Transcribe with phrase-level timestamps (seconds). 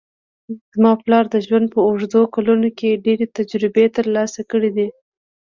[0.75, 4.87] زما پلار د ژوند په اوږدو کلونو کې ډېرې تجربې ترلاسه کړې دي